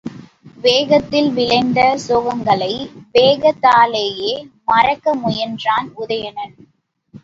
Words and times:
வேகத்தில் 0.61 1.29
விளைந்த 1.31 1.79
சோகங்களை 2.07 2.71
வேகத்தாலேயே 3.13 4.33
மறக்க 4.65 5.15
முயன்றான் 5.15 5.89
உதயணன். 5.95 6.55